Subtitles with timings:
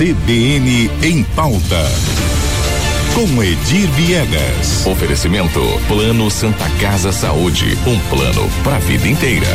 [0.00, 1.84] CBN em pauta.
[3.14, 4.86] Com Edir Viegas.
[4.86, 9.46] Oferecimento Plano Santa Casa Saúde, um plano para a vida inteira.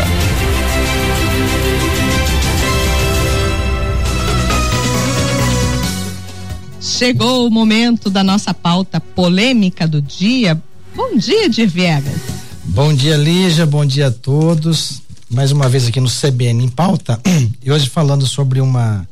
[6.80, 10.62] Chegou o momento da nossa pauta polêmica do dia.
[10.96, 12.22] Bom dia, Edir Viegas.
[12.66, 13.66] Bom dia, Lígia.
[13.66, 15.02] Bom dia a todos.
[15.28, 17.20] Mais uma vez aqui no CBN em pauta.
[17.66, 19.08] E hoje falando sobre uma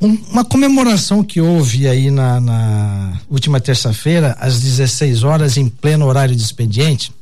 [0.00, 6.06] um, uma comemoração que houve aí na, na última terça-feira, às 16 horas, em pleno
[6.06, 7.12] horário de expediente.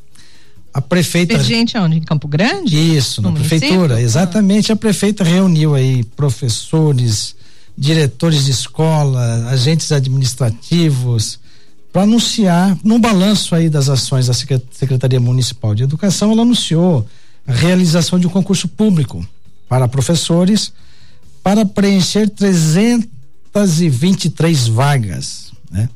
[0.72, 1.34] A prefeita.
[1.34, 1.98] Expediente onde?
[1.98, 2.76] Em Campo Grande?
[2.76, 3.58] Isso, no na município?
[3.58, 4.00] prefeitura.
[4.00, 4.70] Exatamente.
[4.70, 4.74] Ah.
[4.74, 7.34] A prefeita reuniu aí professores,
[7.76, 11.40] diretores de escola, agentes administrativos,
[11.92, 17.04] para anunciar, no balanço aí das ações da Secretaria Municipal de Educação, ela anunciou
[17.46, 19.26] a realização de um concurso público
[19.68, 20.72] para professores
[21.48, 25.88] para preencher 323 vagas, né?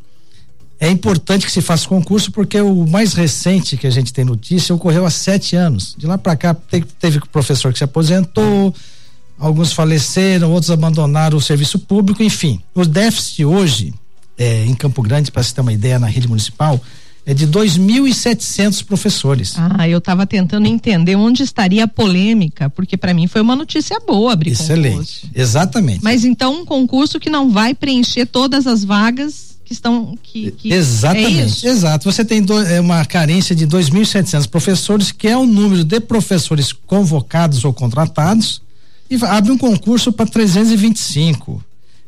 [0.80, 4.74] É importante que se faça concurso porque o mais recente que a gente tem notícia
[4.74, 5.94] ocorreu há sete anos.
[5.98, 6.56] De lá para cá
[6.98, 8.74] teve, professor que se aposentou,
[9.38, 12.58] alguns faleceram, outros abandonaram o serviço público, enfim.
[12.74, 13.92] O déficit hoje
[14.38, 16.80] é, em Campo Grande, para se ter uma ideia, na rede municipal,
[17.24, 19.54] é de 2.700 professores.
[19.56, 24.00] Ah, eu estava tentando entender onde estaria a polêmica, porque para mim foi uma notícia
[24.00, 25.30] boa abrir Excelente, concurso.
[25.34, 26.02] exatamente.
[26.02, 30.72] Mas então um concurso que não vai preencher todas as vagas que estão que, que
[30.72, 32.10] exatamente, é exato.
[32.10, 36.72] Você tem do, é uma carência de 2.700 professores, que é o número de professores
[36.72, 38.60] convocados ou contratados,
[39.08, 41.62] e abre um concurso para 325.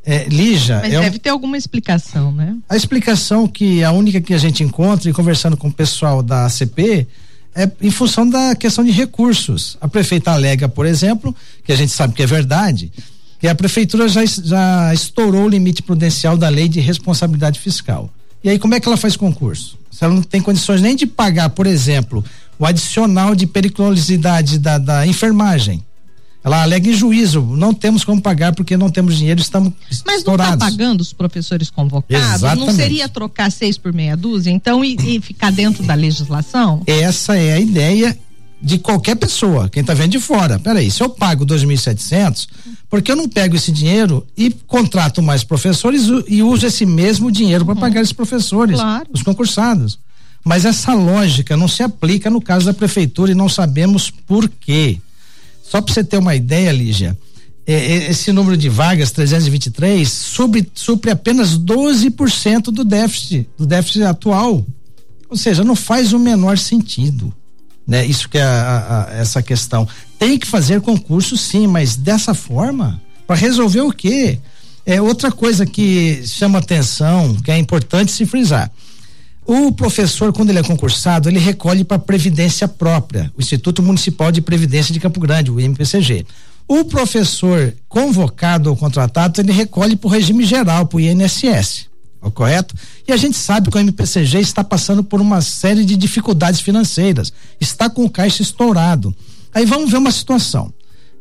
[0.07, 0.81] É, Lígia.
[0.83, 2.57] Mas é deve um, ter alguma explicação, né?
[2.69, 6.45] A explicação que a única que a gente encontra e conversando com o pessoal da
[6.45, 7.07] ACP
[7.55, 9.79] é em função da questão de recursos.
[9.81, 12.93] A prefeita alega, por exemplo, que a gente sabe que é verdade,
[13.41, 18.11] que a prefeitura já, já estourou o limite prudencial da lei de responsabilidade fiscal.
[18.43, 19.79] E aí, como é que ela faz concurso?
[19.91, 22.23] Se ela não tem condições nem de pagar, por exemplo,
[22.59, 25.83] o adicional de periculosidade da, da enfermagem
[26.45, 29.73] ela alega em juízo, não temos como pagar porque não temos dinheiro, estamos
[30.07, 30.59] Mas estourados.
[30.59, 32.35] não está pagando os professores convocados?
[32.35, 32.67] Exatamente.
[32.67, 36.83] Não seria trocar seis por meia dúzia, então, e, e ficar dentro da legislação?
[36.87, 38.19] Essa é a ideia
[38.61, 40.59] de qualquer pessoa, quem está vendo de fora.
[40.59, 42.47] Peraí, se eu pago 2.700,
[42.91, 47.31] por que eu não pego esse dinheiro e contrato mais professores e uso esse mesmo
[47.31, 47.81] dinheiro para uhum.
[47.81, 49.07] pagar esses professores, claro.
[49.11, 49.99] os concursados?
[50.45, 54.99] Mas essa lógica não se aplica no caso da prefeitura e não sabemos por quê.
[55.75, 57.19] Só para você ter uma ideia, Lígia,
[57.67, 64.05] é, é, esse número de vagas, 323, supre, supre apenas 12% do déficit, do déficit
[64.05, 64.65] atual.
[65.29, 67.35] Ou seja, não faz o menor sentido.
[67.85, 68.07] Né?
[68.07, 69.89] Isso que é a, a, essa questão.
[70.17, 74.39] Tem que fazer concurso, sim, mas dessa forma, para resolver o quê?
[74.87, 78.71] É outra coisa que chama atenção, que é importante se frisar.
[79.47, 84.41] O professor, quando ele é concursado, ele recolhe para previdência própria, o Instituto Municipal de
[84.41, 86.27] Previdência de Campo Grande, o IMPCG.
[86.67, 91.89] O professor convocado ou contratado, ele recolhe para o regime geral, para o INSS.
[92.33, 92.75] Correto?
[93.07, 97.31] E a gente sabe que o MPCG está passando por uma série de dificuldades financeiras,
[97.61, 99.15] está com o caixa estourado.
[99.53, 100.73] Aí vamos ver uma situação,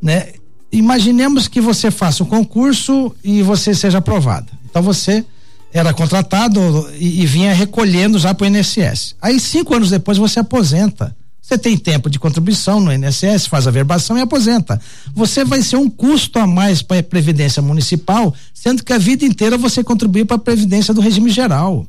[0.02, 0.30] né?
[0.72, 4.48] Imaginemos que você faça um concurso e você seja aprovado.
[4.66, 5.26] Então você
[5.74, 9.16] era contratado e, e vinha recolhendo já para o INSS.
[9.20, 11.16] Aí cinco anos depois você aposenta.
[11.42, 14.80] Você tem tempo de contribuição no INSS, faz a verbação e aposenta.
[15.14, 19.26] Você vai ser um custo a mais para a Previdência Municipal, sendo que a vida
[19.26, 21.86] inteira você contribuiu para a Previdência do regime geral.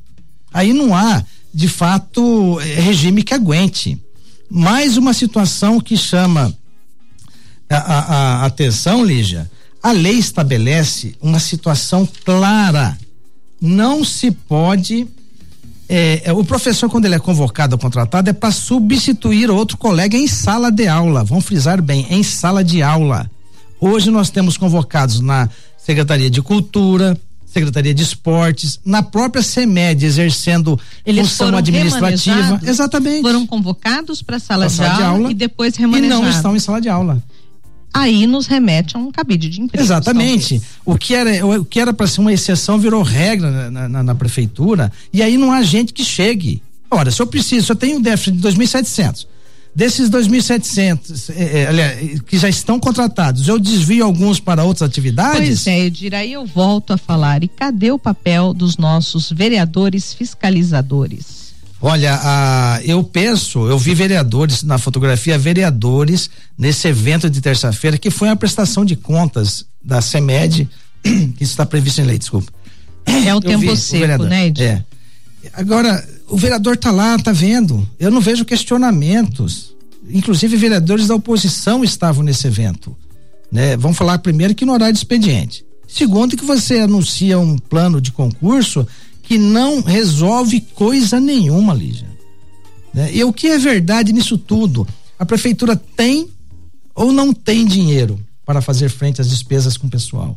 [0.53, 4.00] Aí não há, de fato, eh, regime que aguente.
[4.50, 6.53] Mais uma situação que chama
[7.71, 7.99] a, a,
[8.43, 9.49] a atenção, Lígia.
[9.81, 12.99] A lei estabelece uma situação clara
[13.64, 15.08] não se pode.
[15.88, 20.16] É, é, o professor, quando ele é convocado ou contratado, é para substituir outro colega
[20.16, 21.25] em sala de aula.
[21.25, 23.30] Vamos frisar bem, em sala de aula.
[23.80, 25.48] Hoje nós temos convocados na
[25.78, 32.60] Secretaria de Cultura, Secretaria de Esportes, na própria CEMED, exercendo Eles função administrativa.
[32.62, 33.22] Exatamente.
[33.22, 36.19] Foram convocados para a sala, de, sala de aula e depois remanejados.
[36.19, 37.22] E não estão em sala de aula
[37.94, 39.82] aí nos remete a um cabide de emprego.
[39.82, 40.61] Exatamente.
[40.85, 44.14] O que era o que era para ser uma exceção virou regra na, na, na,
[44.17, 46.61] prefeitura e aí não há gente que chegue.
[46.91, 49.26] Ora, se eu preciso, eu tenho um déficit de 2.700.
[49.75, 55.38] Desses 2.700 é, é, que já estão contratados, eu desvio alguns para outras atividades?
[55.38, 57.43] Pois é, Edir, aí eu volto a falar.
[57.43, 61.44] E cadê o papel dos nossos vereadores fiscalizadores?
[61.86, 68.10] Olha, a, eu penso, eu vi vereadores na fotografia, vereadores nesse evento de terça-feira, que
[68.10, 70.66] foi uma prestação de contas da CEMED
[71.36, 72.50] que está previsto em lei, desculpa.
[73.04, 74.62] É o eu tempo vi, seco, o né, Ed?
[74.62, 74.82] É.
[75.52, 77.86] Agora, o vereador tá lá, tá vendo.
[78.00, 79.75] Eu não vejo questionamentos.
[80.08, 82.96] Inclusive, vereadores da oposição estavam nesse evento.
[83.52, 83.76] Né?
[83.76, 85.62] Vamos falar primeiro que no horário de expediente.
[85.86, 88.86] Segundo, que você anuncia um plano de concurso
[89.25, 92.09] que não resolve coisa nenhuma, Lígia.
[92.93, 93.11] Né?
[93.12, 94.87] E o que é verdade nisso tudo?
[95.19, 96.29] A prefeitura tem
[96.94, 100.37] ou não tem dinheiro para fazer frente às despesas com o pessoal?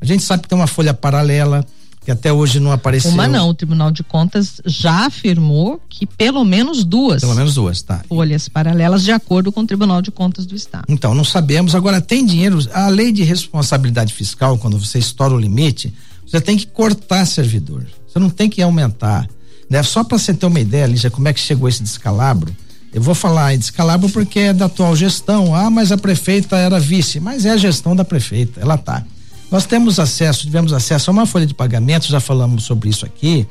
[0.00, 1.64] A gente sabe que tem uma folha paralela,
[2.04, 3.10] que até hoje não apareceu.
[3.10, 7.20] Uma não, o Tribunal de Contas já afirmou que pelo menos duas.
[7.20, 8.04] Pelo menos duas, tá.
[8.08, 10.84] Folhas paralelas de acordo com o Tribunal de Contas do Estado.
[10.88, 11.74] Então, não sabemos.
[11.74, 12.58] Agora, tem dinheiro.
[12.72, 15.92] A lei de responsabilidade fiscal, quando você estoura o limite,
[16.26, 17.86] você tem que cortar servidor.
[18.16, 19.28] Você não tem que aumentar.
[19.68, 19.82] Né?
[19.82, 22.56] Só para você ter uma ideia, Lígia, como é que chegou esse descalabro.
[22.94, 25.54] Eu vou falar em descalabro porque é da atual gestão.
[25.54, 27.20] Ah, mas a prefeita era vice.
[27.20, 29.04] Mas é a gestão da prefeita, ela tá.
[29.50, 33.46] Nós temos acesso, tivemos acesso a uma folha de pagamento, já falamos sobre isso aqui,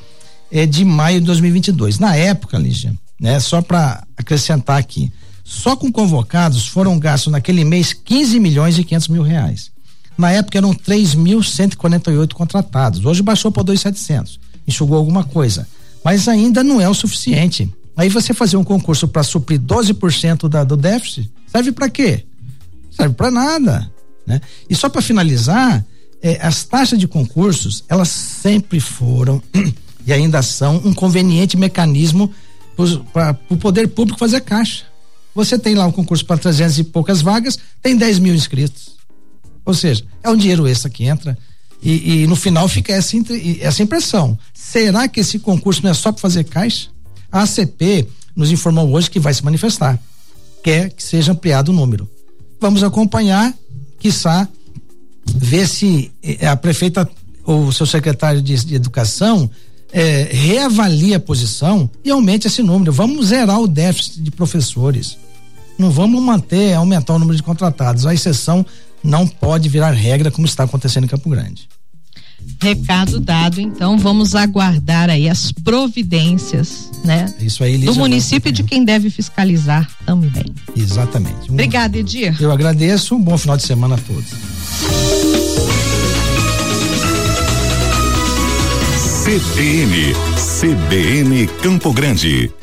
[0.52, 2.00] é de maio de 2022.
[2.00, 5.14] Na época, Lígia, né, só para acrescentar aqui,
[5.44, 9.70] só com convocados foram gastos naquele mês 15 milhões e 500 mil reais.
[10.18, 13.06] Na época eram 3.148 contratados.
[13.06, 14.40] Hoje baixou para 2.700.
[14.68, 15.68] Enxugou alguma coisa.
[16.04, 17.72] Mas ainda não é o suficiente.
[17.98, 22.26] Aí você fazer um concurso para suprir 12% da, do déficit, serve para quê?
[22.92, 23.92] Serve para nada.
[24.28, 24.42] Né?
[24.70, 25.86] E só para finalizar,
[26.22, 29.42] é, as taxas de concursos, elas sempre foram
[30.06, 32.32] e ainda são um conveniente mecanismo
[33.14, 34.86] para o poder público fazer caixa.
[35.34, 38.96] Você tem lá um concurso para 300 e poucas vagas, tem 10 mil inscritos.
[39.66, 41.38] Ou seja, é um dinheiro extra que entra.
[41.86, 43.16] E, e no final fica essa,
[43.62, 44.38] essa impressão.
[44.54, 46.88] Será que esse concurso não é só para fazer caixa?
[47.32, 50.00] A ACP nos informou hoje que vai se manifestar.
[50.64, 52.10] Quer que seja ampliado o número.
[52.60, 53.54] Vamos acompanhar
[54.00, 54.48] quiçá,
[55.26, 57.10] ver se eh, a prefeita
[57.44, 59.50] ou o seu secretário de, de educação
[59.92, 62.92] é, reavalie a posição e aumente esse número.
[62.92, 65.18] Vamos zerar o déficit de professores.
[65.78, 68.06] Não vamos manter, aumentar o número de contratados.
[68.06, 68.66] A exceção
[69.04, 71.68] não pode virar regra como está acontecendo em Campo Grande.
[72.60, 77.34] Recado dado, então vamos aguardar aí as providências, né?
[77.40, 80.46] Isso aí, Lígia, Do município de quem deve fiscalizar também.
[80.75, 81.50] Exatamente.
[81.50, 82.36] Um, Obrigada, Edir.
[82.40, 84.25] Eu agradeço, um bom final de semana a todos.
[89.25, 92.51] CBN, CBN Campo Grande.